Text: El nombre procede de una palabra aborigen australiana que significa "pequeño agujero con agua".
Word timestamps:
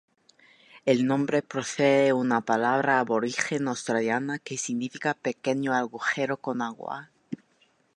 El 0.87 1.05
nombre 1.05 1.43
procede 1.43 2.05
de 2.05 2.13
una 2.13 2.41
palabra 2.41 2.99
aborigen 2.99 3.67
australiana 3.67 4.39
que 4.39 4.57
significa 4.57 5.13
"pequeño 5.13 5.75
agujero 5.75 6.37
con 6.37 6.63
agua". 6.63 7.11